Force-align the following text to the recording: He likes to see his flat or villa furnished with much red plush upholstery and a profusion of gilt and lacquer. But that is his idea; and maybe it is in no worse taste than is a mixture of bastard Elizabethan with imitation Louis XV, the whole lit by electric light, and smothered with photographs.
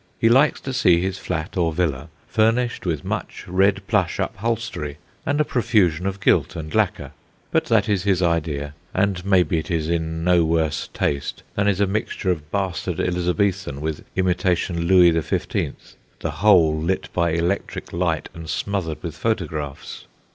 He 0.17 0.29
likes 0.29 0.59
to 0.61 0.73
see 0.73 0.99
his 0.99 1.19
flat 1.19 1.55
or 1.55 1.71
villa 1.73 2.09
furnished 2.27 2.87
with 2.87 3.05
much 3.05 3.45
red 3.47 3.85
plush 3.85 4.17
upholstery 4.17 4.97
and 5.27 5.39
a 5.39 5.45
profusion 5.45 6.07
of 6.07 6.19
gilt 6.19 6.55
and 6.55 6.73
lacquer. 6.73 7.11
But 7.51 7.65
that 7.65 7.87
is 7.87 8.01
his 8.01 8.19
idea; 8.19 8.73
and 8.95 9.23
maybe 9.23 9.59
it 9.59 9.69
is 9.69 9.89
in 9.89 10.23
no 10.23 10.43
worse 10.43 10.89
taste 10.91 11.43
than 11.53 11.67
is 11.67 11.79
a 11.79 11.85
mixture 11.85 12.31
of 12.31 12.49
bastard 12.49 12.99
Elizabethan 12.99 13.79
with 13.79 14.03
imitation 14.15 14.87
Louis 14.87 15.11
XV, 15.11 15.85
the 16.19 16.31
whole 16.31 16.75
lit 16.79 17.09
by 17.13 17.29
electric 17.33 17.93
light, 17.93 18.27
and 18.33 18.49
smothered 18.49 19.03
with 19.03 19.15
photographs. 19.15 20.07